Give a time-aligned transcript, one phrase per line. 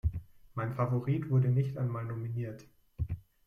[0.55, 2.65] Mein Favorit wurde nicht einmal nominiert.